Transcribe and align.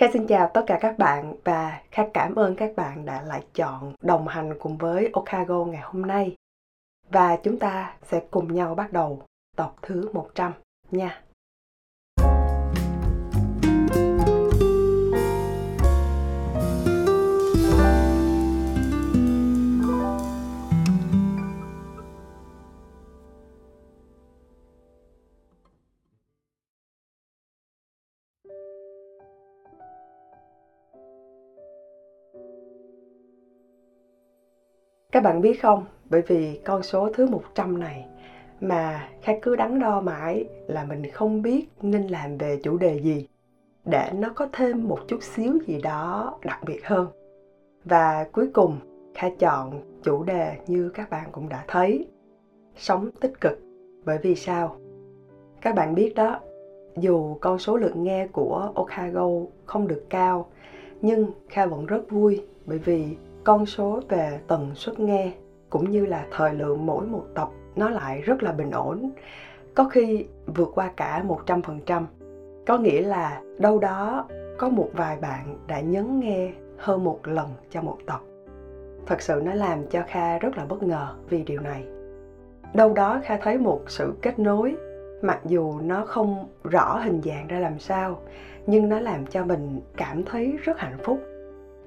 Kha, 0.00 0.06
xin 0.12 0.26
chào 0.26 0.50
tất 0.54 0.62
cả 0.66 0.78
các 0.80 0.98
bạn 0.98 1.34
và 1.44 1.80
Kha, 1.90 2.02
cảm 2.14 2.34
ơn 2.34 2.56
các 2.56 2.76
bạn 2.76 3.04
đã 3.04 3.22
lại 3.22 3.42
chọn 3.54 3.94
đồng 4.02 4.28
hành 4.28 4.58
cùng 4.58 4.76
với 4.76 5.10
Okago 5.12 5.64
ngày 5.64 5.82
hôm 5.82 6.02
nay. 6.06 6.36
Và 7.10 7.36
chúng 7.36 7.58
ta 7.58 7.94
sẽ 8.02 8.22
cùng 8.30 8.54
nhau 8.54 8.74
bắt 8.74 8.92
đầu 8.92 9.22
tập 9.56 9.74
thứ 9.82 10.10
100 10.12 10.52
nha. 10.90 11.22
Các 35.12 35.22
bạn 35.22 35.40
biết 35.40 35.62
không, 35.62 35.84
bởi 36.10 36.22
vì 36.26 36.60
con 36.64 36.82
số 36.82 37.10
thứ 37.14 37.26
100 37.26 37.80
này 37.80 38.06
mà 38.60 39.08
Kha 39.22 39.32
cứ 39.42 39.56
đắn 39.56 39.80
đo 39.80 40.00
mãi 40.00 40.44
là 40.66 40.84
mình 40.84 41.10
không 41.10 41.42
biết 41.42 41.68
nên 41.82 42.06
làm 42.06 42.38
về 42.38 42.60
chủ 42.62 42.78
đề 42.78 43.00
gì 43.00 43.26
để 43.84 44.10
nó 44.14 44.28
có 44.34 44.48
thêm 44.52 44.88
một 44.88 44.98
chút 45.08 45.22
xíu 45.22 45.58
gì 45.66 45.80
đó 45.82 46.34
đặc 46.44 46.58
biệt 46.66 46.86
hơn. 46.86 47.06
Và 47.84 48.26
cuối 48.32 48.50
cùng 48.52 48.76
Kha 49.14 49.28
chọn 49.38 49.80
chủ 50.02 50.24
đề 50.24 50.56
như 50.66 50.88
các 50.88 51.10
bạn 51.10 51.28
cũng 51.32 51.48
đã 51.48 51.64
thấy, 51.68 52.06
sống 52.76 53.10
tích 53.20 53.40
cực. 53.40 53.58
Bởi 54.04 54.18
vì 54.22 54.34
sao? 54.34 54.76
Các 55.60 55.74
bạn 55.74 55.94
biết 55.94 56.14
đó, 56.14 56.40
dù 56.96 57.34
con 57.40 57.58
số 57.58 57.76
lượng 57.76 58.02
nghe 58.02 58.26
của 58.26 58.72
Okago 58.74 59.28
không 59.64 59.88
được 59.88 60.04
cao, 60.10 60.46
nhưng 61.00 61.30
Kha 61.48 61.66
vẫn 61.66 61.86
rất 61.86 62.10
vui 62.10 62.42
bởi 62.66 62.78
vì 62.78 63.16
con 63.44 63.66
số 63.66 64.00
về 64.08 64.40
tần 64.46 64.74
suất 64.74 65.00
nghe 65.00 65.32
cũng 65.70 65.90
như 65.90 66.06
là 66.06 66.26
thời 66.30 66.54
lượng 66.54 66.86
mỗi 66.86 67.06
một 67.06 67.24
tập 67.34 67.48
nó 67.76 67.90
lại 67.90 68.20
rất 68.20 68.42
là 68.42 68.52
bình 68.52 68.70
ổn 68.70 69.10
có 69.74 69.84
khi 69.84 70.26
vượt 70.46 70.70
qua 70.74 70.90
cả 70.96 71.24
100%. 71.46 72.04
Có 72.66 72.78
nghĩa 72.78 73.00
là 73.00 73.42
đâu 73.58 73.78
đó 73.78 74.26
có 74.58 74.68
một 74.68 74.88
vài 74.92 75.16
bạn 75.16 75.58
đã 75.66 75.80
nhấn 75.80 76.20
nghe 76.20 76.52
hơn 76.78 77.04
một 77.04 77.20
lần 77.24 77.48
cho 77.70 77.82
một 77.82 77.98
tập. 78.06 78.20
Thật 79.06 79.22
sự 79.22 79.42
nó 79.44 79.54
làm 79.54 79.86
cho 79.86 80.02
Kha 80.06 80.38
rất 80.38 80.56
là 80.56 80.64
bất 80.64 80.82
ngờ 80.82 81.14
vì 81.28 81.42
điều 81.42 81.60
này. 81.60 81.84
Đâu 82.74 82.92
đó 82.92 83.20
Kha 83.24 83.36
thấy 83.36 83.58
một 83.58 83.80
sự 83.86 84.12
kết 84.22 84.38
nối, 84.38 84.76
mặc 85.22 85.40
dù 85.44 85.80
nó 85.80 86.04
không 86.06 86.48
rõ 86.64 87.00
hình 87.04 87.20
dạng 87.24 87.46
ra 87.46 87.58
làm 87.58 87.78
sao, 87.78 88.18
nhưng 88.66 88.88
nó 88.88 89.00
làm 89.00 89.26
cho 89.26 89.44
mình 89.44 89.80
cảm 89.96 90.24
thấy 90.24 90.56
rất 90.62 90.78
hạnh 90.78 90.98
phúc 91.02 91.20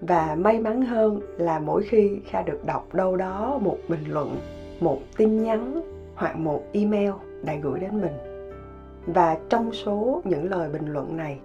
và 0.07 0.35
may 0.39 0.59
mắn 0.59 0.81
hơn 0.81 1.21
là 1.37 1.59
mỗi 1.59 1.83
khi 1.83 2.19
kha 2.25 2.41
được 2.41 2.65
đọc 2.65 2.93
đâu 2.93 3.15
đó 3.15 3.59
một 3.61 3.77
bình 3.87 4.03
luận, 4.07 4.37
một 4.79 4.99
tin 5.17 5.43
nhắn 5.43 5.81
hoặc 6.15 6.37
một 6.37 6.63
email 6.71 7.11
đã 7.43 7.55
gửi 7.55 7.79
đến 7.79 8.01
mình. 8.01 8.17
Và 9.05 9.37
trong 9.49 9.73
số 9.73 10.21
những 10.23 10.49
lời 10.49 10.69
bình 10.69 10.87
luận 10.87 11.17
này 11.17 11.39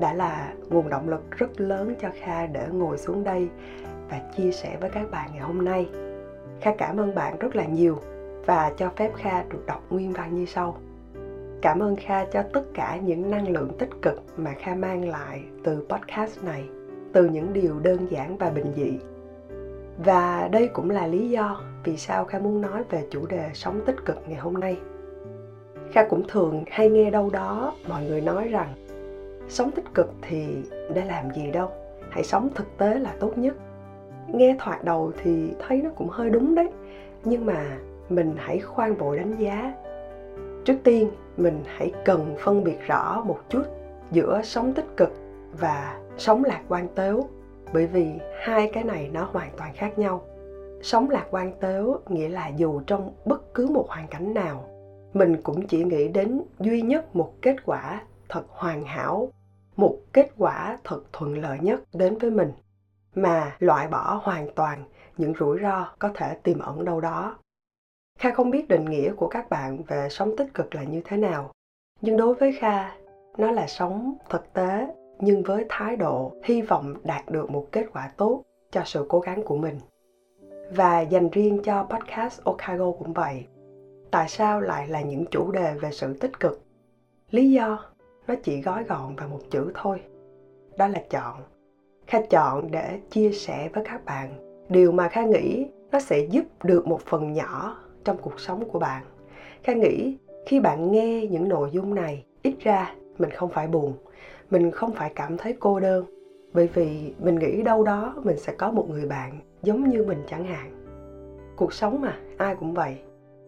đã 0.00 0.12
là 0.12 0.52
nguồn 0.68 0.88
động 0.88 1.08
lực 1.08 1.30
rất 1.30 1.60
lớn 1.60 1.94
cho 2.00 2.08
kha 2.20 2.46
để 2.46 2.66
ngồi 2.72 2.98
xuống 2.98 3.24
đây 3.24 3.48
và 4.10 4.20
chia 4.36 4.52
sẻ 4.52 4.76
với 4.80 4.90
các 4.90 5.10
bạn 5.10 5.30
ngày 5.32 5.42
hôm 5.42 5.64
nay. 5.64 5.88
Kha 6.60 6.74
cảm 6.78 6.96
ơn 6.96 7.14
bạn 7.14 7.38
rất 7.38 7.56
là 7.56 7.64
nhiều 7.64 7.98
và 8.46 8.72
cho 8.76 8.90
phép 8.96 9.10
kha 9.16 9.42
được 9.42 9.66
đọc 9.66 9.82
nguyên 9.90 10.12
văn 10.12 10.34
như 10.34 10.46
sau. 10.46 10.76
Cảm 11.62 11.82
ơn 11.82 11.96
kha 11.96 12.24
cho 12.24 12.42
tất 12.52 12.62
cả 12.74 12.96
những 12.96 13.30
năng 13.30 13.48
lượng 13.48 13.70
tích 13.78 13.90
cực 14.02 14.22
mà 14.36 14.52
kha 14.58 14.74
mang 14.74 15.08
lại 15.08 15.42
từ 15.64 15.86
podcast 15.88 16.44
này 16.44 16.68
từ 17.12 17.28
những 17.28 17.52
điều 17.52 17.78
đơn 17.78 18.06
giản 18.10 18.36
và 18.36 18.50
bình 18.50 18.72
dị. 18.76 18.98
Và 20.04 20.48
đây 20.52 20.68
cũng 20.68 20.90
là 20.90 21.06
lý 21.06 21.30
do 21.30 21.60
vì 21.84 21.96
sao 21.96 22.24
kha 22.24 22.38
muốn 22.38 22.60
nói 22.60 22.82
về 22.90 23.04
chủ 23.10 23.26
đề 23.26 23.50
sống 23.54 23.80
tích 23.86 23.96
cực 24.04 24.16
ngày 24.26 24.38
hôm 24.38 24.54
nay. 24.54 24.78
Kha 25.92 26.08
cũng 26.08 26.22
thường 26.28 26.64
hay 26.70 26.90
nghe 26.90 27.10
đâu 27.10 27.30
đó 27.30 27.74
mọi 27.88 28.04
người 28.04 28.20
nói 28.20 28.48
rằng, 28.48 28.74
sống 29.48 29.70
tích 29.70 29.94
cực 29.94 30.12
thì 30.22 30.46
để 30.94 31.04
làm 31.04 31.30
gì 31.34 31.50
đâu, 31.50 31.70
hãy 32.10 32.24
sống 32.24 32.48
thực 32.54 32.78
tế 32.78 32.98
là 32.98 33.14
tốt 33.20 33.38
nhất. 33.38 33.54
Nghe 34.28 34.56
thoạt 34.58 34.84
đầu 34.84 35.12
thì 35.22 35.48
thấy 35.58 35.82
nó 35.82 35.90
cũng 35.96 36.08
hơi 36.08 36.30
đúng 36.30 36.54
đấy, 36.54 36.68
nhưng 37.24 37.46
mà 37.46 37.78
mình 38.08 38.34
hãy 38.36 38.60
khoan 38.60 38.94
vội 38.94 39.18
đánh 39.18 39.36
giá. 39.38 39.74
Trước 40.64 40.76
tiên, 40.84 41.10
mình 41.36 41.60
hãy 41.66 41.92
cần 42.04 42.34
phân 42.44 42.64
biệt 42.64 42.78
rõ 42.86 43.22
một 43.26 43.38
chút 43.48 43.62
giữa 44.10 44.40
sống 44.44 44.72
tích 44.72 44.96
cực 44.96 45.12
và 45.58 45.98
sống 46.18 46.44
lạc 46.44 46.62
quan 46.68 46.88
tếu, 46.94 47.28
bởi 47.72 47.86
vì 47.86 48.12
hai 48.40 48.70
cái 48.72 48.84
này 48.84 49.10
nó 49.12 49.28
hoàn 49.32 49.50
toàn 49.56 49.74
khác 49.74 49.98
nhau. 49.98 50.24
Sống 50.82 51.10
lạc 51.10 51.26
quan 51.30 51.52
tếu 51.60 52.00
nghĩa 52.08 52.28
là 52.28 52.48
dù 52.48 52.80
trong 52.86 53.12
bất 53.24 53.54
cứ 53.54 53.66
một 53.66 53.86
hoàn 53.88 54.08
cảnh 54.08 54.34
nào, 54.34 54.68
mình 55.12 55.42
cũng 55.42 55.66
chỉ 55.66 55.84
nghĩ 55.84 56.08
đến 56.08 56.42
duy 56.60 56.82
nhất 56.82 57.16
một 57.16 57.32
kết 57.42 57.56
quả 57.64 58.02
thật 58.28 58.44
hoàn 58.48 58.84
hảo, 58.84 59.28
một 59.76 59.98
kết 60.12 60.30
quả 60.38 60.78
thật 60.84 61.00
thuận 61.12 61.38
lợi 61.38 61.58
nhất 61.60 61.80
đến 61.94 62.18
với 62.18 62.30
mình, 62.30 62.52
mà 63.14 63.56
loại 63.58 63.88
bỏ 63.88 64.20
hoàn 64.22 64.54
toàn 64.54 64.84
những 65.16 65.34
rủi 65.40 65.58
ro 65.62 65.88
có 65.98 66.10
thể 66.14 66.36
tiềm 66.42 66.58
ẩn 66.58 66.84
đâu 66.84 67.00
đó. 67.00 67.36
Kha 68.18 68.30
không 68.30 68.50
biết 68.50 68.68
định 68.68 68.84
nghĩa 68.84 69.12
của 69.12 69.28
các 69.28 69.50
bạn 69.50 69.82
về 69.86 70.08
sống 70.10 70.36
tích 70.36 70.54
cực 70.54 70.74
là 70.74 70.82
như 70.82 71.02
thế 71.04 71.16
nào, 71.16 71.50
nhưng 72.00 72.16
đối 72.16 72.34
với 72.34 72.52
kha, 72.52 72.90
nó 73.38 73.50
là 73.50 73.66
sống 73.66 74.14
thực 74.30 74.52
tế 74.52 74.86
nhưng 75.18 75.42
với 75.42 75.64
thái 75.68 75.96
độ 75.96 76.32
hy 76.44 76.62
vọng 76.62 76.94
đạt 77.04 77.30
được 77.30 77.50
một 77.50 77.66
kết 77.72 77.86
quả 77.92 78.10
tốt 78.16 78.42
cho 78.70 78.82
sự 78.84 79.06
cố 79.08 79.20
gắng 79.20 79.42
của 79.42 79.56
mình 79.56 79.78
và 80.70 81.00
dành 81.00 81.30
riêng 81.30 81.62
cho 81.64 81.86
podcast 81.90 82.44
Okago 82.44 82.92
cũng 82.92 83.12
vậy. 83.12 83.46
Tại 84.10 84.28
sao 84.28 84.60
lại 84.60 84.88
là 84.88 85.00
những 85.00 85.24
chủ 85.30 85.50
đề 85.50 85.74
về 85.74 85.90
sự 85.92 86.14
tích 86.14 86.40
cực? 86.40 86.62
Lý 87.30 87.50
do 87.50 87.84
nó 88.26 88.34
chỉ 88.44 88.60
gói 88.60 88.84
gọn 88.84 89.16
vào 89.16 89.28
một 89.28 89.40
chữ 89.50 89.72
thôi. 89.74 90.00
Đó 90.76 90.88
là 90.88 91.02
chọn. 91.10 91.42
Kha 92.06 92.18
chọn 92.30 92.70
để 92.70 93.00
chia 93.10 93.32
sẻ 93.32 93.68
với 93.72 93.84
các 93.84 94.04
bạn 94.04 94.46
điều 94.68 94.92
mà 94.92 95.08
Kha 95.08 95.22
nghĩ 95.22 95.66
nó 95.92 96.00
sẽ 96.00 96.18
giúp 96.30 96.44
được 96.62 96.86
một 96.86 97.00
phần 97.00 97.32
nhỏ 97.32 97.76
trong 98.04 98.16
cuộc 98.22 98.40
sống 98.40 98.68
của 98.68 98.78
bạn. 98.78 99.04
Kha 99.62 99.72
nghĩ 99.72 100.16
khi 100.46 100.60
bạn 100.60 100.92
nghe 100.92 101.26
những 101.26 101.48
nội 101.48 101.70
dung 101.72 101.94
này, 101.94 102.24
ít 102.42 102.54
ra 102.60 102.94
mình 103.18 103.30
không 103.30 103.50
phải 103.50 103.68
buồn 103.68 103.92
mình 104.50 104.70
không 104.70 104.92
phải 104.92 105.12
cảm 105.14 105.36
thấy 105.36 105.56
cô 105.60 105.80
đơn. 105.80 106.04
Bởi 106.52 106.68
vì 106.74 107.14
mình 107.18 107.34
nghĩ 107.34 107.62
đâu 107.62 107.84
đó 107.84 108.14
mình 108.24 108.36
sẽ 108.36 108.52
có 108.52 108.70
một 108.70 108.90
người 108.90 109.06
bạn 109.06 109.38
giống 109.62 109.88
như 109.88 110.04
mình 110.04 110.22
chẳng 110.28 110.44
hạn. 110.44 110.72
Cuộc 111.56 111.72
sống 111.72 112.00
mà, 112.00 112.16
ai 112.36 112.54
cũng 112.54 112.74
vậy. 112.74 112.96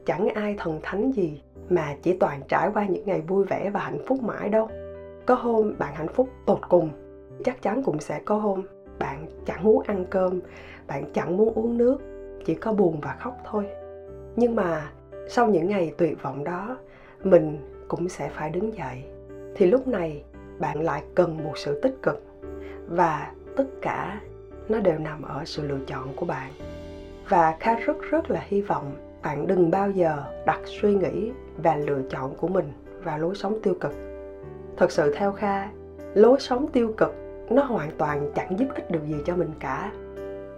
Chẳng 0.06 0.28
ai 0.28 0.54
thần 0.59 0.81
thánh 0.82 1.12
gì 1.12 1.42
mà 1.69 1.97
chỉ 2.03 2.16
toàn 2.19 2.41
trải 2.48 2.70
qua 2.75 2.86
những 2.86 3.06
ngày 3.06 3.20
vui 3.20 3.44
vẻ 3.44 3.70
và 3.70 3.81
hạnh 3.81 3.98
phúc 4.06 4.22
mãi 4.22 4.48
đâu. 4.48 4.69
Có 5.26 5.34
hôm 5.34 5.75
bạn 5.78 5.94
hạnh 5.94 6.09
phúc 6.09 6.28
tột 6.47 6.69
cùng, 6.69 6.91
chắc 7.44 7.62
chắn 7.62 7.82
cũng 7.82 8.00
sẽ 8.00 8.20
có 8.25 8.36
hôm 8.36 8.62
bạn 8.98 9.26
chẳng 9.47 9.65
muốn 9.65 9.82
ăn 9.86 10.04
cơm, 10.10 10.41
bạn 10.86 11.04
chẳng 11.12 11.36
muốn 11.36 11.54
uống 11.54 11.78
nước, 11.78 11.98
chỉ 12.44 12.54
có 12.54 12.72
buồn 12.72 13.00
và 13.00 13.16
khóc 13.20 13.36
thôi. 13.44 13.66
Nhưng 14.36 14.56
mà 14.56 14.91
sau 15.28 15.47
những 15.47 15.69
ngày 15.69 15.92
tuyệt 15.98 16.22
vọng 16.22 16.44
đó, 16.44 16.76
mình 17.22 17.59
cũng 17.88 18.09
sẽ 18.09 18.28
phải 18.28 18.50
đứng 18.50 18.75
dậy. 18.75 19.04
Thì 19.56 19.66
lúc 19.66 19.88
này 19.88 20.25
bạn 20.58 20.80
lại 20.82 21.02
cần 21.14 21.44
một 21.44 21.58
sự 21.58 21.80
tích 21.80 21.94
cực. 22.02 22.22
Và 22.88 23.32
tất 23.56 23.66
cả 23.82 24.20
nó 24.69 24.80
đều 24.80 24.98
nằm 24.98 25.22
ở 25.22 25.42
sự 25.44 25.69
lựa 25.69 25.80
chọn 25.86 26.08
của 26.16 26.26
bạn. 26.26 26.52
Và 27.28 27.56
kha 27.60 27.74
rất 27.74 27.96
rất 28.10 28.30
là 28.30 28.42
hy 28.46 28.62
vọng 28.62 28.97
bạn 29.22 29.47
đừng 29.47 29.70
bao 29.70 29.91
giờ 29.91 30.24
đặt 30.47 30.60
suy 30.64 30.94
nghĩ 30.94 31.32
và 31.62 31.76
lựa 31.76 32.02
chọn 32.10 32.34
của 32.36 32.48
mình 32.48 32.72
vào 33.04 33.18
lối 33.18 33.34
sống 33.34 33.58
tiêu 33.62 33.74
cực. 33.80 33.92
Thật 34.76 34.92
sự 34.92 35.14
theo 35.16 35.32
kha, 35.32 35.68
lối 36.14 36.41
sống 36.41 36.66
tiêu 36.72 36.94
cực 36.97 37.14
nó 37.50 37.62
hoàn 37.62 37.91
toàn 37.98 38.30
chẳng 38.34 38.59
giúp 38.59 38.66
ích 38.74 38.91
được 38.91 39.06
gì 39.06 39.16
cho 39.24 39.36
mình 39.36 39.50
cả. 39.60 39.92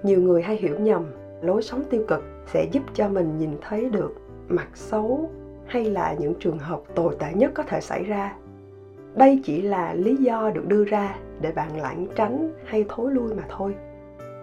Nhiều 0.03 0.21
người 0.21 0.43
hay 0.43 0.57
hiểu 0.57 0.79
nhầm, 0.79 1.07
lối 1.43 1.63
sống 1.63 1.85
tiêu 1.91 2.05
cực 2.09 2.25
sẽ 2.47 2.67
giúp 2.73 2.83
cho 2.95 3.09
mình 3.09 3.39
nhìn 3.39 3.51
thấy 3.61 3.91
được 3.91 4.15
mặt 4.49 4.69
xấu 4.75 5.31
hay 5.67 5.85
là 5.85 6.17
những 6.19 6.35
trường 6.41 6.59
hợp 6.59 6.81
tồi 6.95 7.17
tệ 7.19 7.33
nhất 7.35 7.51
có 7.55 7.63
thể 7.63 7.81
xảy 7.81 8.05
ra 8.05 8.35
đây 9.15 9.41
chỉ 9.45 9.63
là 9.63 9.95
lý 9.95 10.17
do 10.17 10.51
được 10.55 10.67
đưa 10.67 10.85
ra 10.85 11.17
để 11.41 11.53
bạn 11.53 11.81
lãng 11.81 12.07
tránh 12.15 12.53
hay 12.65 12.85
thối 12.89 13.13
lui 13.13 13.35
mà 13.35 13.43
thôi. 13.49 13.75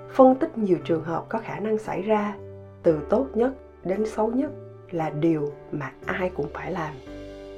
Phân 0.09 0.35
tích 0.35 0.57
nhiều 0.57 0.77
trường 0.83 1.03
hợp 1.03 1.25
có 1.29 1.39
khả 1.39 1.59
năng 1.59 1.77
xảy 1.77 2.01
ra, 2.01 2.35
từ 2.83 2.99
tốt 3.09 3.27
nhất 3.33 3.53
đến 3.83 4.05
xấu 4.05 4.31
nhất 4.31 4.51
là 4.91 5.09
điều 5.09 5.51
mà 5.71 5.91
ai 6.05 6.29
cũng 6.29 6.47
phải 6.53 6.71
làm. 6.71 6.93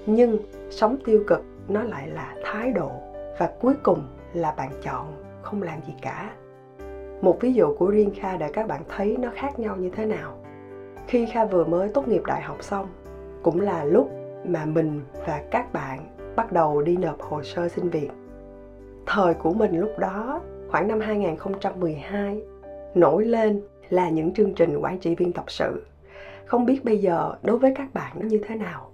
Nhưng 0.05 0.37
sống 0.69 0.97
tiêu 1.05 1.23
cực 1.27 1.43
nó 1.67 1.83
lại 1.83 2.07
là 2.07 2.35
thái 2.43 2.71
độ 2.71 2.91
và 3.39 3.49
cuối 3.61 3.73
cùng 3.83 4.03
là 4.33 4.51
bạn 4.57 4.71
chọn 4.83 5.05
không 5.41 5.61
làm 5.61 5.79
gì 5.87 5.93
cả. 6.01 6.31
Một 7.21 7.37
ví 7.41 7.53
dụ 7.53 7.75
của 7.75 7.87
riêng 7.87 8.11
kha 8.15 8.37
để 8.37 8.49
các 8.53 8.67
bạn 8.67 8.81
thấy 8.95 9.17
nó 9.19 9.29
khác 9.35 9.59
nhau 9.59 9.75
như 9.75 9.89
thế 9.89 10.05
nào. 10.05 10.37
Khi 11.07 11.25
kha 11.33 11.45
vừa 11.45 11.65
mới 11.65 11.89
tốt 11.89 12.07
nghiệp 12.07 12.21
đại 12.27 12.41
học 12.41 12.57
xong, 12.63 12.87
cũng 13.43 13.61
là 13.61 13.83
lúc 13.83 14.11
mà 14.45 14.65
mình 14.65 15.01
và 15.27 15.41
các 15.51 15.73
bạn 15.73 15.99
bắt 16.39 16.51
đầu 16.51 16.81
đi 16.81 16.97
nộp 16.97 17.21
hồ 17.21 17.43
sơ 17.43 17.69
xin 17.69 17.89
việc 17.89 18.09
thời 19.05 19.33
của 19.33 19.53
mình 19.53 19.79
lúc 19.79 19.99
đó 19.99 20.41
khoảng 20.69 20.87
năm 20.87 20.99
2012 20.99 22.41
nổi 22.95 23.25
lên 23.25 23.61
là 23.89 24.09
những 24.09 24.33
chương 24.33 24.53
trình 24.53 24.77
quản 24.77 24.99
trị 24.99 25.15
viên 25.15 25.33
tập 25.33 25.45
sự. 25.47 25.85
Không 26.45 26.65
biết 26.65 26.85
bây 26.85 26.97
giờ 26.97 27.35
đối 27.43 27.57
với 27.57 27.73
các 27.75 27.93
bạn 27.93 28.19
nó 28.19 28.27
như 28.27 28.41
thế 28.47 28.55
nào. 28.55 28.91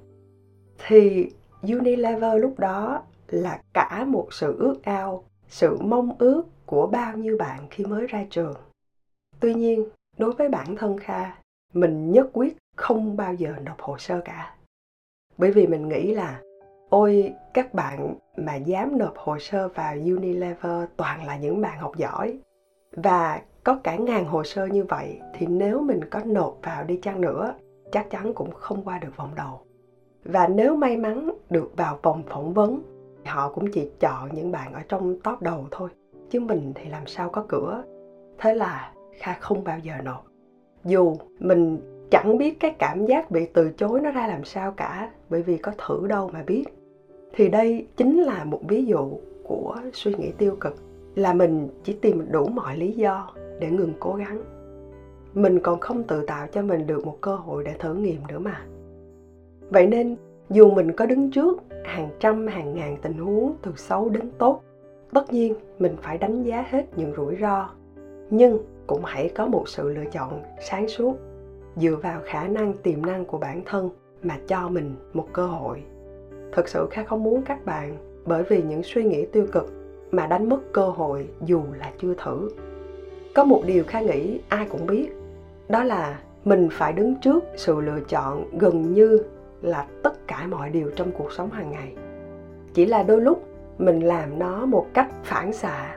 Thì 0.87 1.29
Unilever 1.61 2.41
lúc 2.41 2.59
đó 2.59 3.01
là 3.27 3.61
cả 3.73 4.05
một 4.07 4.27
sự 4.31 4.57
ước 4.59 4.83
ao, 4.83 5.23
sự 5.47 5.77
mong 5.81 6.15
ước 6.19 6.43
của 6.65 6.87
bao 6.87 7.17
nhiêu 7.17 7.37
bạn 7.37 7.67
khi 7.69 7.85
mới 7.85 8.07
ra 8.07 8.25
trường. 8.29 8.55
Tuy 9.39 9.53
nhiên, 9.53 9.85
đối 10.17 10.31
với 10.31 10.49
bản 10.49 10.75
thân 10.75 10.97
Kha, 10.97 11.35
mình 11.73 12.11
nhất 12.11 12.27
quyết 12.33 12.57
không 12.75 13.17
bao 13.17 13.33
giờ 13.33 13.53
nộp 13.65 13.81
hồ 13.81 13.97
sơ 13.97 14.21
cả. 14.25 14.55
Bởi 15.37 15.51
vì 15.51 15.67
mình 15.67 15.89
nghĩ 15.89 16.13
là 16.13 16.41
ôi, 16.89 17.33
các 17.53 17.73
bạn 17.73 18.15
mà 18.37 18.55
dám 18.55 18.97
nộp 18.97 19.17
hồ 19.17 19.39
sơ 19.39 19.67
vào 19.67 19.93
Unilever 19.93 20.89
toàn 20.97 21.25
là 21.25 21.37
những 21.37 21.61
bạn 21.61 21.79
học 21.79 21.91
giỏi. 21.97 22.39
Và 22.91 23.41
có 23.63 23.79
cả 23.83 23.95
ngàn 23.95 24.25
hồ 24.25 24.43
sơ 24.43 24.65
như 24.65 24.83
vậy 24.83 25.19
thì 25.33 25.45
nếu 25.45 25.81
mình 25.81 25.99
có 26.09 26.19
nộp 26.25 26.57
vào 26.63 26.83
đi 26.83 26.99
chăng 27.03 27.21
nữa, 27.21 27.53
chắc 27.91 28.09
chắn 28.09 28.33
cũng 28.33 28.51
không 28.51 28.83
qua 28.83 28.99
được 28.99 29.17
vòng 29.17 29.31
đầu. 29.35 29.59
Và 30.23 30.47
nếu 30.47 30.75
may 30.75 30.97
mắn 30.97 31.29
được 31.49 31.71
vào 31.77 31.99
vòng 32.03 32.23
phỏng 32.27 32.53
vấn 32.53 32.81
họ 33.25 33.49
cũng 33.49 33.71
chỉ 33.71 33.89
chọn 33.99 34.29
những 34.33 34.51
bạn 34.51 34.73
ở 34.73 34.81
trong 34.89 35.19
top 35.23 35.41
đầu 35.41 35.67
thôi, 35.71 35.89
chứ 36.29 36.39
mình 36.39 36.71
thì 36.75 36.89
làm 36.89 37.07
sao 37.07 37.29
có 37.29 37.45
cửa. 37.47 37.83
Thế 38.37 38.53
là 38.53 38.93
kha 39.19 39.33
không 39.33 39.63
bao 39.63 39.79
giờ 39.79 39.93
nộp. 40.03 40.25
Dù 40.83 41.17
mình 41.39 41.79
chẳng 42.11 42.37
biết 42.37 42.59
cái 42.59 42.75
cảm 42.79 43.05
giác 43.05 43.31
bị 43.31 43.45
từ 43.53 43.71
chối 43.77 44.01
nó 44.01 44.11
ra 44.11 44.27
làm 44.27 44.43
sao 44.43 44.71
cả, 44.71 45.11
bởi 45.29 45.41
vì 45.41 45.57
có 45.57 45.71
thử 45.87 46.07
đâu 46.07 46.29
mà 46.33 46.43
biết. 46.47 46.63
Thì 47.33 47.49
đây 47.49 47.87
chính 47.97 48.21
là 48.21 48.43
một 48.43 48.59
ví 48.67 48.85
dụ 48.85 49.11
của 49.43 49.77
suy 49.93 50.13
nghĩ 50.13 50.31
tiêu 50.37 50.57
cực, 50.59 50.75
là 51.15 51.33
mình 51.33 51.69
chỉ 51.83 51.93
tìm 51.93 52.25
đủ 52.31 52.47
mọi 52.47 52.77
lý 52.77 52.91
do 52.91 53.31
để 53.59 53.69
ngừng 53.69 53.93
cố 53.99 54.13
gắng. 54.13 54.41
Mình 55.33 55.59
còn 55.59 55.79
không 55.79 56.03
tự 56.03 56.25
tạo 56.25 56.47
cho 56.51 56.61
mình 56.61 56.87
được 56.87 57.05
một 57.05 57.17
cơ 57.21 57.35
hội 57.35 57.63
để 57.63 57.73
thử 57.79 57.93
nghiệm 57.93 58.27
nữa 58.27 58.39
mà. 58.39 58.65
Vậy 59.69 59.87
nên, 59.87 60.15
dù 60.49 60.71
mình 60.71 60.91
có 60.91 61.05
đứng 61.05 61.31
trước 61.31 61.63
hàng 61.83 62.09
trăm, 62.19 62.47
hàng 62.47 62.75
ngàn 62.75 62.97
tình 63.01 63.17
huống 63.17 63.53
từ 63.61 63.71
xấu 63.75 64.09
đến 64.09 64.29
tốt, 64.37 64.61
tất 65.13 65.33
nhiên 65.33 65.53
mình 65.79 65.95
phải 66.01 66.17
đánh 66.17 66.43
giá 66.43 66.65
hết 66.69 66.85
những 66.97 67.13
rủi 67.17 67.35
ro. 67.41 67.69
Nhưng 68.29 68.59
cũng 68.87 69.01
hãy 69.03 69.29
có 69.35 69.45
một 69.45 69.69
sự 69.69 69.89
lựa 69.89 70.05
chọn 70.11 70.41
sáng 70.61 70.87
suốt 70.87 71.17
dựa 71.75 71.95
vào 71.95 72.21
khả 72.25 72.47
năng 72.47 72.73
tiềm 72.73 73.05
năng 73.05 73.25
của 73.25 73.37
bản 73.37 73.61
thân 73.65 73.89
mà 74.23 74.37
cho 74.47 74.69
mình 74.69 74.95
một 75.13 75.27
cơ 75.33 75.47
hội. 75.47 75.83
Thực 76.51 76.67
sự 76.67 76.87
kha 76.91 77.03
không 77.03 77.23
muốn 77.23 77.41
các 77.41 77.65
bạn 77.65 77.97
bởi 78.25 78.43
vì 78.43 78.63
những 78.63 78.83
suy 78.83 79.03
nghĩ 79.03 79.25
tiêu 79.25 79.47
cực 79.51 79.73
mà 80.11 80.27
đánh 80.27 80.49
mất 80.49 80.59
cơ 80.73 80.89
hội 80.89 81.27
dù 81.45 81.63
là 81.79 81.91
chưa 82.01 82.13
thử. 82.23 82.49
Có 83.35 83.43
một 83.43 83.63
điều 83.65 83.83
kha 83.87 84.01
nghĩ 84.01 84.39
ai 84.49 84.67
cũng 84.69 84.87
biết, 84.87 85.09
đó 85.69 85.83
là 85.83 86.19
mình 86.45 86.69
phải 86.71 86.93
đứng 86.93 87.15
trước 87.21 87.43
sự 87.55 87.81
lựa 87.81 87.99
chọn 88.07 88.57
gần 88.59 88.93
như 88.93 89.21
là 89.61 89.87
tất 90.03 90.27
cả 90.27 90.47
mọi 90.47 90.69
điều 90.69 90.91
trong 90.95 91.11
cuộc 91.11 91.31
sống 91.31 91.49
hàng 91.51 91.71
ngày. 91.71 91.95
Chỉ 92.73 92.85
là 92.85 93.03
đôi 93.03 93.21
lúc 93.21 93.43
mình 93.77 93.99
làm 93.99 94.39
nó 94.39 94.65
một 94.65 94.87
cách 94.93 95.09
phản 95.23 95.53
xạ, 95.53 95.95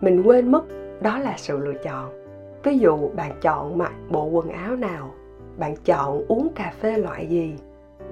mình 0.00 0.22
quên 0.22 0.52
mất 0.52 0.64
đó 1.00 1.18
là 1.18 1.34
sự 1.36 1.58
lựa 1.58 1.82
chọn 1.84 2.25
ví 2.66 2.78
dụ 2.78 3.08
bạn 3.16 3.32
chọn 3.40 3.78
mặc 3.78 3.92
bộ 4.10 4.24
quần 4.24 4.48
áo 4.48 4.76
nào? 4.76 5.10
Bạn 5.58 5.76
chọn 5.84 6.24
uống 6.28 6.48
cà 6.54 6.72
phê 6.80 6.98
loại 6.98 7.26
gì? 7.26 7.54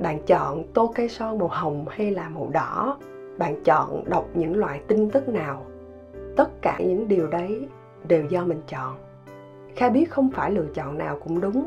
Bạn 0.03 0.19
chọn 0.27 0.65
tô 0.75 0.93
cây 0.95 1.09
son 1.09 1.39
màu 1.39 1.49
hồng 1.49 1.85
hay 1.89 2.11
là 2.11 2.29
màu 2.29 2.49
đỏ? 2.53 2.99
Bạn 3.39 3.65
chọn 3.65 4.05
đọc 4.07 4.29
những 4.35 4.57
loại 4.57 4.81
tin 4.89 5.11
tức 5.11 5.29
nào? 5.29 5.63
Tất 6.37 6.63
cả 6.63 6.79
những 6.79 7.09
điều 7.09 7.27
đấy 7.27 7.69
đều 8.09 8.25
do 8.25 8.45
mình 8.45 8.61
chọn. 8.69 8.97
Kha 9.77 9.89
biết 9.89 10.11
không 10.11 10.31
phải 10.31 10.51
lựa 10.51 10.67
chọn 10.75 10.99
nào 10.99 11.19
cũng 11.25 11.41
đúng. 11.41 11.67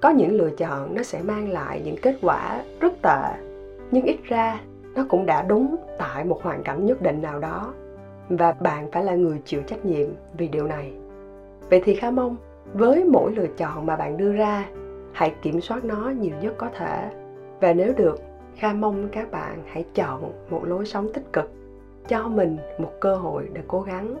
Có 0.00 0.10
những 0.10 0.32
lựa 0.32 0.50
chọn 0.50 0.94
nó 0.94 1.02
sẽ 1.02 1.22
mang 1.22 1.52
lại 1.52 1.82
những 1.84 1.96
kết 2.02 2.16
quả 2.22 2.62
rất 2.80 2.92
tệ, 3.02 3.32
nhưng 3.90 4.04
ít 4.04 4.18
ra 4.24 4.60
nó 4.94 5.04
cũng 5.08 5.26
đã 5.26 5.42
đúng 5.42 5.76
tại 5.98 6.24
một 6.24 6.42
hoàn 6.42 6.62
cảnh 6.62 6.86
nhất 6.86 7.02
định 7.02 7.22
nào 7.22 7.38
đó. 7.38 7.74
Và 8.28 8.52
bạn 8.52 8.90
phải 8.90 9.04
là 9.04 9.14
người 9.14 9.42
chịu 9.44 9.62
trách 9.62 9.84
nhiệm 9.84 10.08
vì 10.38 10.48
điều 10.48 10.66
này 10.66 10.92
vậy 11.70 11.80
thì 11.84 11.94
kha 11.94 12.10
mong 12.10 12.36
với 12.74 13.04
mỗi 13.04 13.34
lựa 13.34 13.46
chọn 13.56 13.86
mà 13.86 13.96
bạn 13.96 14.16
đưa 14.16 14.32
ra, 14.32 14.68
hãy 15.12 15.34
kiểm 15.42 15.60
soát 15.60 15.84
nó 15.84 16.12
nhiều 16.20 16.36
nhất 16.42 16.54
có 16.58 16.70
thể. 16.78 17.10
Và 17.60 17.72
nếu 17.72 17.92
được, 17.96 18.20
kha 18.56 18.72
mong 18.72 19.08
các 19.12 19.30
bạn 19.30 19.62
hãy 19.66 19.84
chọn 19.94 20.32
một 20.50 20.64
lối 20.64 20.86
sống 20.86 21.08
tích 21.14 21.32
cực, 21.32 21.50
cho 22.08 22.28
mình 22.28 22.56
một 22.78 22.92
cơ 23.00 23.14
hội 23.14 23.48
để 23.52 23.62
cố 23.68 23.80
gắng. 23.80 24.16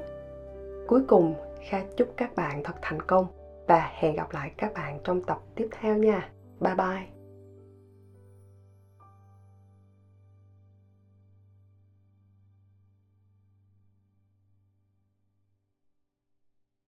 Cuối 0.86 1.02
cùng, 1.08 1.34
kha 1.68 1.80
chúc 1.96 2.08
các 2.16 2.36
bạn 2.36 2.62
thật 2.64 2.74
thành 2.82 3.02
công 3.02 3.26
và 3.66 3.90
hẹn 3.94 4.16
gặp 4.16 4.28
lại 4.32 4.52
các 4.56 4.74
bạn 4.74 4.98
trong 5.04 5.22
tập 5.22 5.38
tiếp 5.54 5.68
theo 5.80 5.96
nha. 5.96 6.30
Bye 6.60 6.74
bye. 6.74 7.17